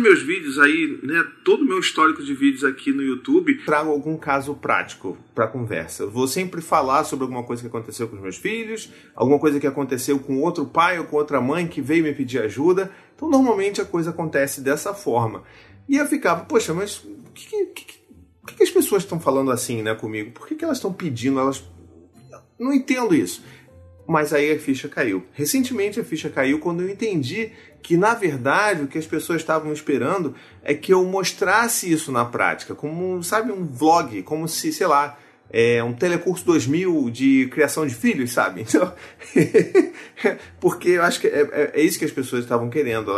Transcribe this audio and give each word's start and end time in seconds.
meus 0.00 0.22
vídeos 0.22 0.58
aí, 0.58 0.98
né, 1.02 1.24
todo 1.44 1.62
o 1.62 1.64
meu 1.64 1.78
histórico 1.78 2.22
de 2.22 2.34
vídeos 2.34 2.64
aqui 2.64 2.92
no 2.92 3.02
YouTube, 3.02 3.64
trago 3.64 3.90
algum 3.90 4.16
caso 4.16 4.54
prático 4.54 5.16
para 5.34 5.46
conversa. 5.46 6.06
Vou 6.06 6.26
sempre 6.26 6.60
falar 6.60 7.04
sobre 7.04 7.24
alguma 7.24 7.42
coisa 7.42 7.62
que 7.62 7.68
aconteceu 7.68 8.08
com 8.08 8.16
os 8.16 8.22
meus 8.22 8.36
filhos, 8.36 8.90
alguma 9.14 9.38
coisa 9.38 9.60
que 9.60 9.66
aconteceu 9.66 10.18
com 10.18 10.40
outro 10.40 10.66
pai 10.66 10.98
ou 10.98 11.04
com 11.04 11.16
outra 11.16 11.40
mãe 11.40 11.66
que 11.66 11.80
veio 11.80 12.02
me 12.02 12.12
pedir 12.12 12.40
ajuda. 12.40 12.90
Então, 13.14 13.28
normalmente 13.28 13.80
a 13.80 13.84
coisa 13.84 14.10
acontece 14.10 14.60
dessa 14.60 14.94
forma. 14.94 15.42
E 15.88 15.96
eu 15.96 16.06
ficava, 16.06 16.44
poxa, 16.44 16.72
mas 16.72 16.98
o 17.04 17.32
que, 17.34 17.66
que, 17.66 17.84
que, 17.84 18.54
que, 18.56 18.62
as 18.62 18.70
pessoas 18.70 19.02
estão 19.02 19.20
falando 19.20 19.50
assim, 19.50 19.82
né, 19.82 19.94
comigo? 19.94 20.32
Por 20.32 20.46
que, 20.46 20.54
que 20.54 20.64
elas 20.64 20.78
estão 20.78 20.92
pedindo? 20.92 21.38
Elas 21.38 21.62
não 22.58 22.72
entendo 22.72 23.14
isso. 23.14 23.42
Mas 24.10 24.32
aí 24.32 24.50
a 24.50 24.58
ficha 24.58 24.88
caiu. 24.88 25.24
Recentemente 25.32 26.00
a 26.00 26.04
ficha 26.04 26.28
caiu 26.28 26.58
quando 26.58 26.80
eu 26.80 26.88
entendi 26.88 27.52
que, 27.80 27.96
na 27.96 28.12
verdade, 28.12 28.82
o 28.82 28.88
que 28.88 28.98
as 28.98 29.06
pessoas 29.06 29.40
estavam 29.40 29.72
esperando 29.72 30.34
é 30.64 30.74
que 30.74 30.92
eu 30.92 31.04
mostrasse 31.04 31.92
isso 31.92 32.10
na 32.10 32.24
prática, 32.24 32.74
como, 32.74 33.22
sabe, 33.22 33.52
um 33.52 33.64
vlog, 33.64 34.20
como 34.24 34.48
se, 34.48 34.72
sei 34.72 34.88
lá, 34.88 35.16
é, 35.48 35.80
um 35.84 35.92
telecurso 35.92 36.44
2000 36.44 37.08
de 37.08 37.48
criação 37.52 37.86
de 37.86 37.94
filhos, 37.94 38.32
sabe? 38.32 38.66
Então, 38.68 38.92
porque 40.58 40.88
eu 40.88 41.04
acho 41.04 41.20
que 41.20 41.28
é, 41.28 41.42
é, 41.42 41.70
é, 41.74 41.80
isso 41.80 41.96
que 41.96 42.04
as 42.04 42.10
pessoas 42.10 42.42
estavam 42.42 42.68
querendo. 42.68 43.12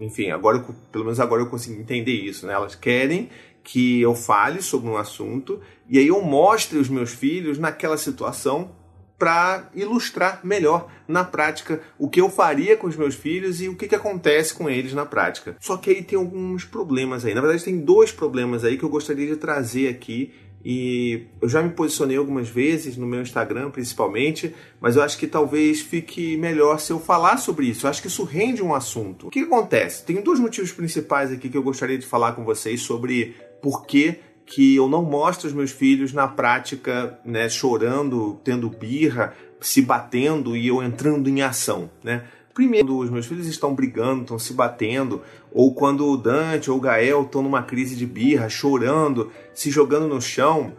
Enfim, 0.00 0.30
agora, 0.30 0.56
eu, 0.56 0.74
pelo 0.90 1.04
menos 1.04 1.20
agora 1.20 1.42
eu 1.42 1.46
consigo 1.50 1.78
entender 1.78 2.14
isso, 2.14 2.46
né? 2.46 2.54
Elas 2.54 2.74
querem 2.74 3.28
que 3.62 4.00
eu 4.00 4.14
fale 4.14 4.62
sobre 4.62 4.88
um 4.88 4.96
assunto 4.96 5.60
e 5.86 5.98
aí 5.98 6.08
eu 6.08 6.22
mostre 6.22 6.78
os 6.78 6.88
meus 6.88 7.12
filhos 7.12 7.58
naquela 7.58 7.98
situação 7.98 8.80
para 9.22 9.70
ilustrar 9.72 10.40
melhor 10.42 10.88
na 11.06 11.22
prática 11.22 11.80
o 11.96 12.10
que 12.10 12.20
eu 12.20 12.28
faria 12.28 12.76
com 12.76 12.88
os 12.88 12.96
meus 12.96 13.14
filhos 13.14 13.60
e 13.60 13.68
o 13.68 13.76
que, 13.76 13.86
que 13.86 13.94
acontece 13.94 14.52
com 14.52 14.68
eles 14.68 14.92
na 14.92 15.06
prática. 15.06 15.56
Só 15.60 15.76
que 15.76 15.90
aí 15.90 16.02
tem 16.02 16.18
alguns 16.18 16.64
problemas 16.64 17.24
aí. 17.24 17.32
Na 17.32 17.40
verdade, 17.40 17.62
tem 17.62 17.78
dois 17.78 18.10
problemas 18.10 18.64
aí 18.64 18.76
que 18.76 18.82
eu 18.82 18.88
gostaria 18.88 19.28
de 19.28 19.36
trazer 19.36 19.86
aqui 19.86 20.32
e 20.64 21.26
eu 21.40 21.48
já 21.48 21.62
me 21.62 21.70
posicionei 21.70 22.16
algumas 22.16 22.48
vezes 22.48 22.96
no 22.96 23.06
meu 23.06 23.22
Instagram, 23.22 23.70
principalmente, 23.70 24.52
mas 24.80 24.96
eu 24.96 25.02
acho 25.04 25.16
que 25.16 25.28
talvez 25.28 25.80
fique 25.80 26.36
melhor 26.36 26.80
se 26.80 26.92
eu 26.92 26.98
falar 26.98 27.36
sobre 27.36 27.66
isso. 27.66 27.86
Eu 27.86 27.90
acho 27.90 28.02
que 28.02 28.08
isso 28.08 28.24
rende 28.24 28.60
um 28.60 28.74
assunto. 28.74 29.28
O 29.28 29.30
que 29.30 29.38
acontece? 29.38 30.04
Tem 30.04 30.20
dois 30.20 30.40
motivos 30.40 30.72
principais 30.72 31.30
aqui 31.30 31.48
que 31.48 31.56
eu 31.56 31.62
gostaria 31.62 31.96
de 31.96 32.06
falar 32.06 32.32
com 32.32 32.44
vocês 32.44 32.82
sobre 32.82 33.36
por 33.62 33.86
que 33.86 34.18
que 34.54 34.76
eu 34.76 34.86
não 34.86 35.02
mostro 35.02 35.48
os 35.48 35.54
meus 35.54 35.70
filhos 35.70 36.12
na 36.12 36.28
prática, 36.28 37.18
né, 37.24 37.48
chorando, 37.48 38.38
tendo 38.44 38.68
birra, 38.68 39.32
se 39.62 39.80
batendo 39.80 40.54
e 40.54 40.68
eu 40.68 40.82
entrando 40.82 41.26
em 41.26 41.40
ação, 41.40 41.90
né? 42.04 42.24
Primeiro, 42.52 42.98
os 42.98 43.08
meus 43.08 43.24
filhos 43.24 43.46
estão 43.46 43.74
brigando, 43.74 44.22
estão 44.22 44.38
se 44.38 44.52
batendo, 44.52 45.22
ou 45.50 45.74
quando 45.74 46.06
o 46.06 46.18
Dante 46.18 46.70
ou 46.70 46.76
o 46.76 46.80
Gael 46.80 47.22
estão 47.22 47.42
numa 47.42 47.62
crise 47.62 47.96
de 47.96 48.04
birra, 48.04 48.50
chorando, 48.50 49.32
se 49.54 49.70
jogando 49.70 50.06
no 50.06 50.20
chão, 50.20 50.74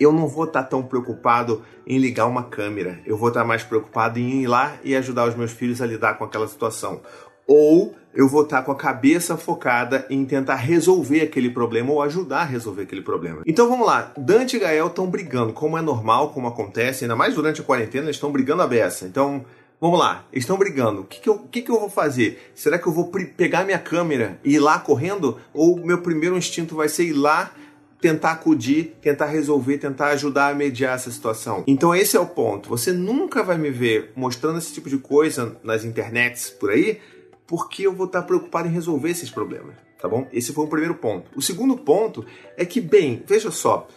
eu 0.00 0.12
não 0.12 0.26
vou 0.26 0.46
estar 0.46 0.64
tão 0.64 0.82
preocupado 0.82 1.62
em 1.86 1.98
ligar 1.98 2.26
uma 2.26 2.42
câmera. 2.42 3.00
Eu 3.06 3.16
vou 3.16 3.28
estar 3.28 3.44
mais 3.44 3.62
preocupado 3.62 4.18
em 4.18 4.42
ir 4.42 4.48
lá 4.48 4.76
e 4.82 4.96
ajudar 4.96 5.28
os 5.28 5.36
meus 5.36 5.52
filhos 5.52 5.80
a 5.80 5.86
lidar 5.86 6.18
com 6.18 6.24
aquela 6.24 6.48
situação 6.48 7.00
ou 7.46 7.94
eu 8.14 8.26
vou 8.26 8.44
estar 8.44 8.62
com 8.62 8.72
a 8.72 8.76
cabeça 8.76 9.36
focada 9.36 10.06
em 10.08 10.24
tentar 10.24 10.56
resolver 10.56 11.20
aquele 11.20 11.50
problema 11.50 11.92
ou 11.92 12.00
ajudar 12.00 12.40
a 12.40 12.44
resolver 12.44 12.82
aquele 12.82 13.02
problema. 13.02 13.42
Então 13.46 13.68
vamos 13.68 13.86
lá, 13.86 14.12
Dante 14.16 14.56
e 14.56 14.58
Gael 14.58 14.86
estão 14.86 15.06
brigando, 15.06 15.52
como 15.52 15.76
é 15.76 15.82
normal, 15.82 16.30
como 16.30 16.48
acontece, 16.48 17.04
ainda 17.04 17.14
mais 17.14 17.34
durante 17.34 17.60
a 17.60 17.64
quarentena, 17.64 18.06
eles 18.06 18.16
estão 18.16 18.32
brigando 18.32 18.62
a 18.62 18.66
beça. 18.66 19.06
Então 19.06 19.44
Vamos 19.78 19.98
lá, 19.98 20.26
eles 20.32 20.44
estão 20.44 20.56
brigando. 20.56 21.02
O 21.02 21.04
que, 21.04 21.20
que, 21.20 21.28
eu, 21.28 21.38
que, 21.38 21.60
que 21.60 21.70
eu 21.70 21.78
vou 21.78 21.90
fazer? 21.90 22.50
Será 22.54 22.78
que 22.78 22.86
eu 22.86 22.92
vou 22.92 23.10
pegar 23.36 23.64
minha 23.64 23.78
câmera 23.78 24.40
e 24.42 24.54
ir 24.54 24.58
lá 24.58 24.78
correndo? 24.78 25.38
Ou 25.52 25.78
meu 25.78 26.00
primeiro 26.00 26.36
instinto 26.36 26.74
vai 26.74 26.88
ser 26.88 27.04
ir 27.04 27.12
lá, 27.12 27.52
tentar 28.00 28.32
acudir, 28.32 28.96
tentar 29.02 29.26
resolver, 29.26 29.76
tentar 29.76 30.06
ajudar 30.08 30.48
a 30.48 30.54
mediar 30.54 30.94
essa 30.94 31.10
situação? 31.10 31.62
Então 31.66 31.94
esse 31.94 32.16
é 32.16 32.20
o 32.20 32.24
ponto. 32.24 32.70
Você 32.70 32.90
nunca 32.90 33.42
vai 33.42 33.58
me 33.58 33.70
ver 33.70 34.12
mostrando 34.16 34.56
esse 34.56 34.72
tipo 34.72 34.88
de 34.88 34.96
coisa 34.96 35.58
nas 35.62 35.84
internets 35.84 36.48
por 36.48 36.70
aí, 36.70 36.98
porque 37.46 37.86
eu 37.86 37.92
vou 37.92 38.06
estar 38.06 38.22
preocupado 38.22 38.68
em 38.68 38.72
resolver 38.72 39.10
esses 39.10 39.30
problemas, 39.30 39.74
tá 40.00 40.08
bom? 40.08 40.28
Esse 40.32 40.52
foi 40.52 40.64
o 40.64 40.68
primeiro 40.68 40.94
ponto. 40.94 41.30
O 41.36 41.42
segundo 41.42 41.76
ponto 41.76 42.24
é 42.56 42.64
que, 42.64 42.80
bem, 42.80 43.22
veja 43.26 43.50
só, 43.50 43.88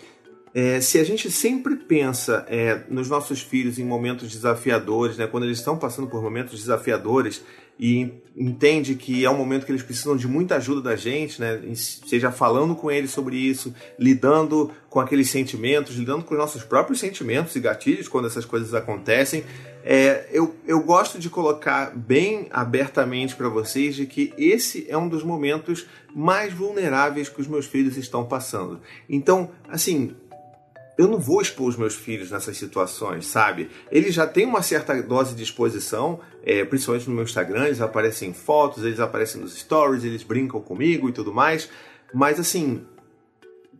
é, 0.54 0.82
se 0.82 1.00
a 1.00 1.04
gente 1.04 1.30
sempre 1.30 1.76
pensa 1.76 2.46
é, 2.48 2.84
nos 2.90 3.10
nossos 3.10 3.42
filhos 3.42 3.78
em 3.78 3.84
momentos 3.84 4.32
desafiadores, 4.32 5.18
né, 5.18 5.28
quando 5.28 5.44
eles 5.44 5.60
estão 5.60 5.78
passando 5.78 6.08
por 6.08 6.22
momentos 6.22 6.60
desafiadores 6.60 7.44
e 7.80 8.12
entende 8.36 8.96
que 8.96 9.24
é 9.24 9.30
um 9.30 9.38
momento 9.38 9.66
que 9.66 9.72
eles 9.72 9.84
precisam 9.84 10.16
de 10.16 10.28
muita 10.28 10.56
ajuda 10.56 10.82
da 10.82 10.96
gente, 10.96 11.40
né, 11.40 11.62
seja 11.74 12.32
falando 12.32 12.76
com 12.76 12.92
eles 12.92 13.12
sobre 13.12 13.38
isso, 13.38 13.74
lidando 13.98 14.72
com 14.90 15.00
aqueles 15.00 15.30
sentimentos, 15.30 15.96
lidando 15.96 16.24
com 16.24 16.34
os 16.34 16.40
nossos 16.40 16.64
próprios 16.64 17.00
sentimentos 17.00 17.56
e 17.56 17.60
gatilhos 17.60 18.08
quando 18.08 18.28
essas 18.28 18.46
coisas 18.46 18.74
acontecem, 18.74 19.44
é, 19.84 20.28
eu, 20.32 20.56
eu 20.68 20.82
gosto 20.82 21.18
de 21.18 21.30
colocar 21.30 21.96
bem 21.96 22.48
abertamente 22.52 23.36
para 23.36 23.48
vocês 23.48 23.96
de 23.96 24.06
que 24.06 24.34
esse 24.38 24.86
é 24.90 24.98
um 24.98 25.08
dos 25.08 25.24
momentos 25.24 25.86
mais 26.14 26.54
vulneráveis 26.54 27.30
que 27.30 27.40
os 27.40 27.48
meus 27.48 27.66
filhos 27.66 27.98
estão 27.98 28.26
passando. 28.26 28.82
Então, 29.10 29.52
assim, 29.70 30.16
eu 31.00 31.08
não 31.08 31.18
vou 31.18 31.42
expor 31.42 31.70
os 31.70 31.78
meus 31.78 31.96
filhos 31.96 32.30
nessas 32.30 32.58
situações, 32.58 33.26
sabe? 33.26 33.70
Eles 33.90 34.14
já 34.14 34.28
têm 34.28 34.46
uma 34.46 34.62
certa 34.62 35.02
dose 35.02 35.34
de 35.34 35.42
exposição, 35.42 36.20
é, 36.44 36.66
principalmente 36.66 37.08
no 37.08 37.16
meu 37.16 37.24
Instagram, 37.24 37.68
eles 37.68 37.80
aparecem 37.80 38.32
em 38.32 38.34
fotos, 38.34 38.84
eles 38.84 39.00
aparecem 39.00 39.40
nos 39.40 39.58
stories, 39.58 40.04
eles 40.04 40.24
brincam 40.24 40.60
comigo 40.60 41.08
e 41.08 41.14
tudo 41.14 41.34
mais. 41.34 41.70
Mas 42.14 42.38
assim, 42.38 42.82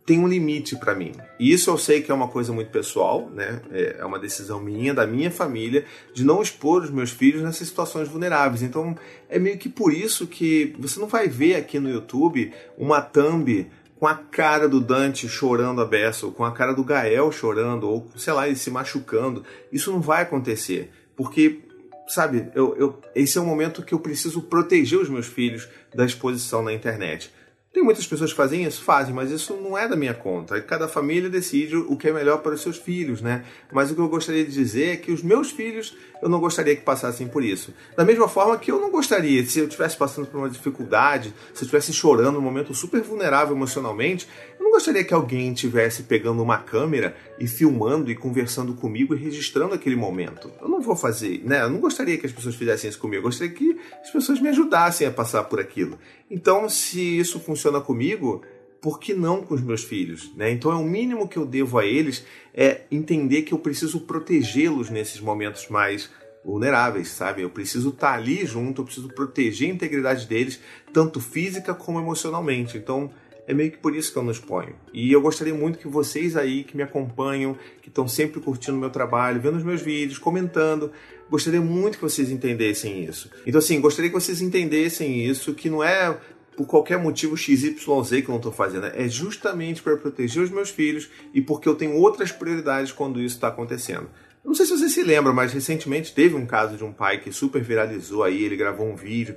tem 0.06 0.18
um 0.18 0.26
limite 0.26 0.76
para 0.76 0.94
mim. 0.94 1.12
E 1.38 1.52
isso 1.52 1.68
eu 1.68 1.76
sei 1.76 2.00
que 2.00 2.10
é 2.10 2.14
uma 2.14 2.28
coisa 2.28 2.54
muito 2.54 2.70
pessoal, 2.70 3.28
né? 3.28 3.60
É, 3.70 3.96
é 3.98 4.04
uma 4.06 4.18
decisão 4.18 4.58
minha, 4.58 4.94
da 4.94 5.06
minha 5.06 5.30
família, 5.30 5.84
de 6.14 6.24
não 6.24 6.40
expor 6.40 6.84
os 6.84 6.90
meus 6.90 7.10
filhos 7.10 7.42
nessas 7.42 7.68
situações 7.68 8.08
vulneráveis. 8.08 8.62
Então, 8.62 8.96
é 9.28 9.38
meio 9.38 9.58
que 9.58 9.68
por 9.68 9.92
isso 9.92 10.26
que 10.26 10.74
você 10.78 10.98
não 10.98 11.06
vai 11.06 11.28
ver 11.28 11.56
aqui 11.56 11.78
no 11.78 11.90
YouTube 11.90 12.50
uma 12.78 13.02
thumb 13.02 13.68
com 14.00 14.06
a 14.06 14.14
cara 14.14 14.66
do 14.66 14.80
Dante 14.80 15.28
chorando 15.28 15.82
a 15.82 15.84
beça, 15.84 16.24
ou 16.24 16.32
com 16.32 16.42
a 16.42 16.52
cara 16.52 16.72
do 16.72 16.82
Gael 16.82 17.30
chorando, 17.30 17.86
ou 17.86 18.10
sei 18.16 18.32
lá, 18.32 18.46
ele 18.46 18.56
se 18.56 18.70
machucando. 18.70 19.44
Isso 19.70 19.92
não 19.92 20.00
vai 20.00 20.22
acontecer, 20.22 20.90
porque, 21.14 21.60
sabe, 22.08 22.50
eu, 22.54 22.74
eu, 22.78 22.98
esse 23.14 23.36
é 23.36 23.40
o 23.42 23.44
momento 23.44 23.82
que 23.82 23.92
eu 23.92 24.00
preciso 24.00 24.40
proteger 24.40 24.98
os 24.98 25.10
meus 25.10 25.26
filhos 25.26 25.68
da 25.94 26.06
exposição 26.06 26.62
na 26.62 26.72
internet. 26.72 27.30
Tem 27.72 27.84
muitas 27.84 28.04
pessoas 28.04 28.32
que 28.32 28.36
fazem 28.36 28.64
isso? 28.64 28.82
Fazem, 28.82 29.14
mas 29.14 29.30
isso 29.30 29.54
não 29.54 29.78
é 29.78 29.86
da 29.86 29.94
minha 29.94 30.12
conta. 30.12 30.60
Cada 30.60 30.88
família 30.88 31.30
decide 31.30 31.76
o 31.76 31.96
que 31.96 32.08
é 32.08 32.12
melhor 32.12 32.38
para 32.38 32.52
os 32.52 32.62
seus 32.62 32.76
filhos, 32.76 33.22
né? 33.22 33.44
Mas 33.72 33.92
o 33.92 33.94
que 33.94 34.00
eu 34.00 34.08
gostaria 34.08 34.44
de 34.44 34.50
dizer 34.50 34.88
é 34.88 34.96
que 34.96 35.12
os 35.12 35.22
meus 35.22 35.52
filhos, 35.52 35.96
eu 36.20 36.28
não 36.28 36.40
gostaria 36.40 36.74
que 36.74 36.82
passassem 36.82 37.28
por 37.28 37.44
isso. 37.44 37.72
Da 37.96 38.04
mesma 38.04 38.26
forma 38.26 38.58
que 38.58 38.72
eu 38.72 38.80
não 38.80 38.90
gostaria, 38.90 39.44
se 39.46 39.60
eu 39.60 39.66
estivesse 39.66 39.96
passando 39.96 40.26
por 40.26 40.38
uma 40.38 40.50
dificuldade, 40.50 41.32
se 41.54 41.62
eu 41.62 41.66
estivesse 41.66 41.92
chorando 41.92 42.32
num 42.32 42.40
momento 42.40 42.74
super 42.74 43.02
vulnerável 43.02 43.54
emocionalmente, 43.54 44.26
eu 44.58 44.64
não 44.64 44.72
gostaria 44.72 45.04
que 45.04 45.14
alguém 45.14 45.52
estivesse 45.52 46.02
pegando 46.02 46.42
uma 46.42 46.58
câmera 46.58 47.16
e 47.38 47.46
filmando 47.46 48.10
e 48.10 48.16
conversando 48.16 48.74
comigo 48.74 49.14
e 49.14 49.18
registrando 49.18 49.74
aquele 49.74 49.94
momento. 49.94 50.50
Eu 50.60 50.68
não 50.68 50.80
vou 50.80 50.96
fazer, 50.96 51.40
né? 51.44 51.62
Eu 51.62 51.70
não 51.70 51.78
gostaria 51.78 52.18
que 52.18 52.26
as 52.26 52.32
pessoas 52.32 52.56
fizessem 52.56 52.90
isso 52.90 52.98
comigo. 52.98 53.18
Eu 53.18 53.30
gostaria 53.30 53.54
que 53.54 53.78
as 54.02 54.10
pessoas 54.10 54.40
me 54.40 54.48
ajudassem 54.48 55.06
a 55.06 55.10
passar 55.12 55.44
por 55.44 55.60
aquilo. 55.60 55.96
Então, 56.30 56.68
se 56.68 57.18
isso 57.18 57.40
funciona 57.40 57.80
comigo, 57.80 58.42
por 58.80 59.00
que 59.00 59.12
não 59.12 59.42
com 59.42 59.54
os 59.54 59.60
meus 59.60 59.82
filhos? 59.82 60.32
Né? 60.36 60.50
Então, 60.50 60.70
é 60.70 60.76
o 60.76 60.84
mínimo 60.84 61.28
que 61.28 61.36
eu 61.36 61.44
devo 61.44 61.78
a 61.78 61.84
eles 61.84 62.24
é 62.54 62.82
entender 62.90 63.42
que 63.42 63.52
eu 63.52 63.58
preciso 63.58 64.00
protegê-los 64.00 64.90
nesses 64.90 65.20
momentos 65.20 65.68
mais 65.68 66.10
vulneráveis, 66.44 67.08
sabe? 67.08 67.42
Eu 67.42 67.50
preciso 67.50 67.90
estar 67.90 68.14
ali 68.14 68.46
junto, 68.46 68.80
eu 68.80 68.86
preciso 68.86 69.08
proteger 69.08 69.70
a 69.70 69.74
integridade 69.74 70.26
deles, 70.26 70.60
tanto 70.92 71.20
física 71.20 71.74
como 71.74 72.00
emocionalmente. 72.00 72.78
Então, 72.78 73.10
é 73.46 73.52
meio 73.52 73.70
que 73.72 73.78
por 73.78 73.94
isso 73.94 74.12
que 74.12 74.18
eu 74.18 74.22
não 74.22 74.30
exponho. 74.30 74.74
E 74.92 75.12
eu 75.12 75.20
gostaria 75.20 75.52
muito 75.52 75.78
que 75.78 75.88
vocês 75.88 76.36
aí 76.36 76.64
que 76.64 76.76
me 76.76 76.82
acompanham, 76.82 77.56
que 77.82 77.88
estão 77.88 78.06
sempre 78.06 78.40
curtindo 78.40 78.76
o 78.76 78.80
meu 78.80 78.90
trabalho, 78.90 79.40
vendo 79.40 79.56
os 79.56 79.64
meus 79.64 79.82
vídeos, 79.82 80.18
comentando, 80.18 80.92
gostaria 81.30 81.60
muito 81.60 81.96
que 81.96 82.02
vocês 82.02 82.30
entendessem 82.30 83.04
isso. 83.04 83.30
Então, 83.46 83.60
assim, 83.60 83.80
gostaria 83.80 84.10
que 84.10 84.14
vocês 84.14 84.42
entendessem 84.42 85.24
isso, 85.24 85.54
que 85.54 85.70
não 85.70 85.82
é 85.82 86.18
por 86.56 86.66
qualquer 86.66 86.98
motivo 86.98 87.36
XYZ 87.36 87.76
que 87.76 88.24
eu 88.24 88.28
não 88.28 88.36
estou 88.36 88.52
fazendo. 88.52 88.86
É 88.86 89.08
justamente 89.08 89.82
para 89.82 89.96
proteger 89.96 90.42
os 90.42 90.50
meus 90.50 90.68
filhos 90.68 91.08
e 91.32 91.40
porque 91.40 91.68
eu 91.68 91.74
tenho 91.74 91.94
outras 91.94 92.32
prioridades 92.32 92.92
quando 92.92 93.20
isso 93.20 93.36
está 93.36 93.48
acontecendo. 93.48 94.10
Não 94.44 94.54
sei 94.54 94.66
se 94.66 94.76
você 94.76 94.88
se 94.88 95.02
lembra, 95.02 95.32
mas 95.32 95.52
recentemente 95.52 96.14
teve 96.14 96.34
um 96.34 96.46
caso 96.46 96.76
de 96.76 96.82
um 96.82 96.92
pai 96.92 97.20
que 97.20 97.30
super 97.30 97.62
viralizou 97.62 98.24
aí, 98.24 98.42
ele 98.42 98.56
gravou 98.56 98.86
um 98.86 98.96
vídeo 98.96 99.36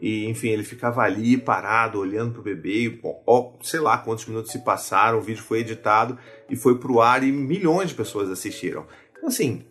e, 0.00 0.26
enfim, 0.26 0.48
ele 0.48 0.62
ficava 0.62 1.02
ali 1.02 1.36
parado, 1.36 1.98
olhando 1.98 2.32
pro 2.32 2.42
bebê, 2.42 2.84
e, 2.84 3.00
ó, 3.26 3.54
sei 3.60 3.80
lá 3.80 3.98
quantos 3.98 4.26
minutos 4.26 4.52
se 4.52 4.60
passaram, 4.60 5.18
o 5.18 5.20
vídeo 5.20 5.42
foi 5.42 5.60
editado 5.60 6.16
e 6.48 6.54
foi 6.54 6.78
pro 6.78 7.00
ar 7.00 7.24
e 7.24 7.32
milhões 7.32 7.90
de 7.90 7.96
pessoas 7.96 8.30
assistiram. 8.30 8.86
Então, 9.12 9.28
assim, 9.28 9.64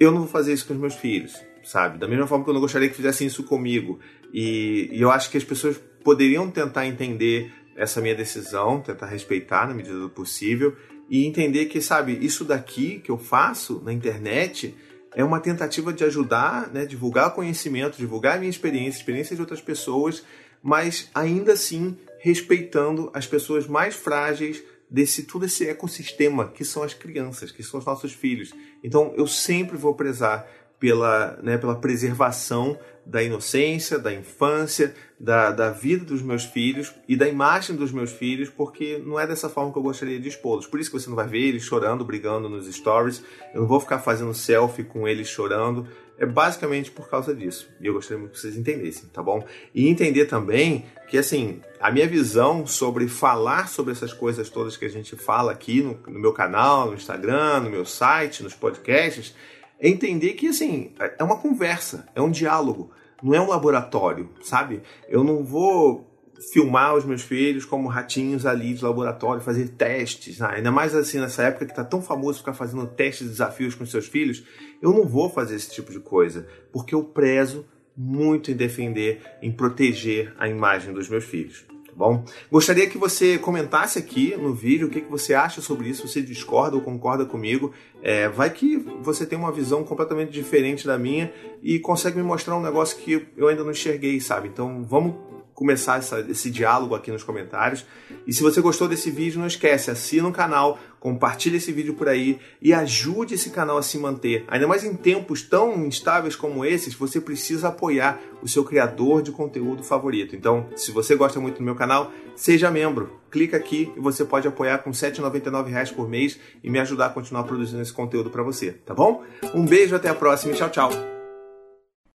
eu 0.00 0.10
não 0.10 0.20
vou 0.20 0.28
fazer 0.28 0.52
isso 0.52 0.66
com 0.66 0.74
os 0.74 0.80
meus 0.80 0.94
filhos 0.94 1.48
sabe? 1.68 1.98
Da 1.98 2.08
mesma 2.08 2.26
forma 2.26 2.44
que 2.44 2.50
eu 2.50 2.54
não 2.54 2.60
gostaria 2.62 2.88
que 2.88 2.94
fizessem 2.94 3.26
isso 3.26 3.44
comigo. 3.44 3.98
E, 4.32 4.88
e 4.90 5.00
eu 5.02 5.10
acho 5.10 5.30
que 5.30 5.36
as 5.36 5.44
pessoas 5.44 5.78
poderiam 6.02 6.50
tentar 6.50 6.86
entender 6.86 7.52
essa 7.76 8.00
minha 8.00 8.14
decisão, 8.14 8.80
tentar 8.80 9.06
respeitar 9.06 9.68
na 9.68 9.74
medida 9.74 9.98
do 9.98 10.08
possível 10.08 10.74
e 11.10 11.26
entender 11.26 11.66
que, 11.66 11.80
sabe, 11.80 12.18
isso 12.24 12.44
daqui 12.44 13.00
que 13.00 13.10
eu 13.10 13.18
faço 13.18 13.82
na 13.84 13.92
internet 13.92 14.74
é 15.14 15.22
uma 15.22 15.40
tentativa 15.40 15.92
de 15.92 16.04
ajudar, 16.04 16.70
né, 16.72 16.86
divulgar 16.86 17.34
conhecimento, 17.34 17.98
divulgar 17.98 18.36
a 18.36 18.38
minha 18.38 18.50
experiência, 18.50 18.98
experiência 18.98 19.36
de 19.36 19.42
outras 19.42 19.60
pessoas, 19.60 20.24
mas 20.62 21.10
ainda 21.14 21.52
assim 21.52 21.96
respeitando 22.20 23.10
as 23.14 23.26
pessoas 23.26 23.66
mais 23.66 23.94
frágeis 23.94 24.62
desse 24.90 25.24
todo 25.24 25.44
esse 25.44 25.68
ecossistema 25.68 26.48
que 26.48 26.64
são 26.64 26.82
as 26.82 26.94
crianças, 26.94 27.50
que 27.50 27.62
são 27.62 27.78
os 27.78 27.86
nossos 27.86 28.12
filhos. 28.12 28.52
Então 28.82 29.12
eu 29.16 29.26
sempre 29.26 29.76
vou 29.76 29.94
prezar 29.94 30.48
pela, 30.78 31.38
né, 31.42 31.58
pela 31.58 31.76
preservação 31.76 32.78
da 33.04 33.22
inocência, 33.22 33.98
da 33.98 34.12
infância, 34.12 34.94
da, 35.18 35.50
da 35.50 35.70
vida 35.70 36.04
dos 36.04 36.22
meus 36.22 36.44
filhos 36.44 36.94
e 37.08 37.16
da 37.16 37.26
imagem 37.26 37.74
dos 37.74 37.90
meus 37.90 38.12
filhos, 38.12 38.50
porque 38.50 39.02
não 39.04 39.18
é 39.18 39.26
dessa 39.26 39.48
forma 39.48 39.72
que 39.72 39.78
eu 39.78 39.82
gostaria 39.82 40.20
de 40.20 40.28
expô-los. 40.28 40.66
Por 40.66 40.78
isso 40.78 40.90
que 40.90 41.00
você 41.00 41.08
não 41.08 41.16
vai 41.16 41.26
ver 41.26 41.40
eles 41.40 41.62
chorando, 41.62 42.04
brigando 42.04 42.48
nos 42.48 42.66
stories. 42.72 43.22
Eu 43.54 43.62
não 43.62 43.68
vou 43.68 43.80
ficar 43.80 43.98
fazendo 43.98 44.34
selfie 44.34 44.84
com 44.84 45.08
eles 45.08 45.26
chorando. 45.26 45.88
É 46.18 46.26
basicamente 46.26 46.90
por 46.90 47.08
causa 47.08 47.34
disso. 47.34 47.68
E 47.80 47.86
eu 47.86 47.94
gostaria 47.94 48.18
muito 48.18 48.32
que 48.32 48.40
vocês 48.40 48.56
entendessem, 48.56 49.08
tá 49.08 49.22
bom? 49.22 49.42
E 49.74 49.88
entender 49.88 50.26
também 50.26 50.84
que, 51.08 51.16
assim, 51.16 51.62
a 51.80 51.90
minha 51.90 52.08
visão 52.08 52.66
sobre 52.66 53.08
falar 53.08 53.68
sobre 53.68 53.92
essas 53.92 54.12
coisas 54.12 54.50
todas 54.50 54.76
que 54.76 54.84
a 54.84 54.90
gente 54.90 55.16
fala 55.16 55.52
aqui 55.52 55.80
no, 55.80 55.98
no 56.08 56.18
meu 56.18 56.32
canal, 56.32 56.88
no 56.88 56.94
Instagram, 56.94 57.60
no 57.60 57.70
meu 57.70 57.86
site, 57.86 58.42
nos 58.42 58.52
podcasts, 58.52 59.34
é 59.80 59.88
entender 59.88 60.34
que, 60.34 60.48
assim, 60.48 60.92
é 61.18 61.22
uma 61.22 61.38
conversa, 61.38 62.08
é 62.14 62.20
um 62.20 62.30
diálogo, 62.30 62.90
não 63.22 63.34
é 63.34 63.40
um 63.40 63.48
laboratório, 63.48 64.30
sabe? 64.42 64.82
Eu 65.08 65.22
não 65.22 65.44
vou 65.44 66.06
filmar 66.52 66.94
os 66.94 67.04
meus 67.04 67.22
filhos 67.22 67.64
como 67.64 67.88
ratinhos 67.88 68.46
ali 68.46 68.74
de 68.74 68.84
laboratório, 68.84 69.42
fazer 69.42 69.70
testes, 69.70 70.38
né? 70.38 70.48
ainda 70.52 70.70
mais 70.70 70.94
assim 70.94 71.18
nessa 71.18 71.42
época 71.42 71.66
que 71.66 71.72
está 71.72 71.84
tão 71.84 72.00
famoso 72.00 72.38
ficar 72.38 72.54
fazendo 72.54 72.86
testes 72.86 73.26
e 73.26 73.30
desafios 73.30 73.74
com 73.74 73.84
seus 73.84 74.06
filhos, 74.06 74.44
eu 74.80 74.92
não 74.92 75.04
vou 75.04 75.28
fazer 75.28 75.56
esse 75.56 75.70
tipo 75.70 75.90
de 75.90 75.98
coisa, 75.98 76.46
porque 76.72 76.94
eu 76.94 77.02
prezo 77.02 77.66
muito 77.96 78.52
em 78.52 78.54
defender, 78.54 79.20
em 79.42 79.50
proteger 79.50 80.32
a 80.38 80.48
imagem 80.48 80.92
dos 80.92 81.08
meus 81.08 81.24
filhos 81.24 81.66
bom? 81.98 82.24
Gostaria 82.50 82.88
que 82.88 82.96
você 82.96 83.36
comentasse 83.38 83.98
aqui 83.98 84.36
no 84.36 84.54
vídeo 84.54 84.86
o 84.86 84.90
que, 84.90 85.00
que 85.00 85.10
você 85.10 85.34
acha 85.34 85.60
sobre 85.60 85.88
isso, 85.88 86.06
se 86.06 86.22
discorda 86.22 86.76
ou 86.76 86.82
concorda 86.82 87.26
comigo. 87.26 87.72
É, 88.00 88.28
vai 88.28 88.48
que 88.50 88.76
você 89.02 89.26
tem 89.26 89.36
uma 89.36 89.50
visão 89.50 89.82
completamente 89.82 90.30
diferente 90.30 90.86
da 90.86 90.96
minha 90.96 91.32
e 91.60 91.80
consegue 91.80 92.16
me 92.16 92.22
mostrar 92.22 92.56
um 92.56 92.62
negócio 92.62 92.96
que 92.98 93.26
eu 93.36 93.48
ainda 93.48 93.64
não 93.64 93.72
enxerguei, 93.72 94.20
sabe? 94.20 94.46
Então 94.46 94.84
vamos 94.84 95.16
começar 95.58 95.98
essa, 95.98 96.20
esse 96.20 96.52
diálogo 96.52 96.94
aqui 96.94 97.10
nos 97.10 97.24
comentários. 97.24 97.84
E 98.24 98.32
se 98.32 98.44
você 98.44 98.60
gostou 98.60 98.86
desse 98.86 99.10
vídeo, 99.10 99.40
não 99.40 99.46
esquece, 99.48 99.90
assina 99.90 100.28
o 100.28 100.32
canal, 100.32 100.78
compartilhe 101.00 101.56
esse 101.56 101.72
vídeo 101.72 101.94
por 101.94 102.08
aí 102.08 102.38
e 102.62 102.72
ajude 102.72 103.34
esse 103.34 103.50
canal 103.50 103.76
a 103.76 103.82
se 103.82 103.98
manter. 103.98 104.44
Ainda 104.46 104.68
mais 104.68 104.84
em 104.84 104.94
tempos 104.94 105.42
tão 105.42 105.84
instáveis 105.84 106.36
como 106.36 106.64
esses, 106.64 106.94
você 106.94 107.20
precisa 107.20 107.68
apoiar 107.68 108.20
o 108.40 108.46
seu 108.46 108.62
criador 108.62 109.20
de 109.20 109.32
conteúdo 109.32 109.82
favorito. 109.82 110.36
Então, 110.36 110.68
se 110.76 110.92
você 110.92 111.16
gosta 111.16 111.40
muito 111.40 111.58
do 111.58 111.64
meu 111.64 111.74
canal, 111.74 112.12
seja 112.36 112.70
membro. 112.70 113.18
Clica 113.28 113.56
aqui 113.56 113.92
e 113.96 114.00
você 114.00 114.24
pode 114.24 114.46
apoiar 114.46 114.78
com 114.78 114.90
R$ 114.90 114.96
7,99 114.96 115.92
por 115.92 116.08
mês 116.08 116.38
e 116.62 116.70
me 116.70 116.78
ajudar 116.78 117.06
a 117.06 117.10
continuar 117.10 117.42
produzindo 117.42 117.82
esse 117.82 117.92
conteúdo 117.92 118.30
para 118.30 118.44
você, 118.44 118.70
tá 118.86 118.94
bom? 118.94 119.24
Um 119.52 119.66
beijo, 119.66 119.96
até 119.96 120.08
a 120.08 120.14
próxima 120.14 120.52
e 120.52 120.56
tchau, 120.56 120.70
tchau. 120.70 121.17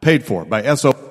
paid 0.00 0.24
for 0.24 0.44
by 0.44 0.74
SO. 0.74 1.09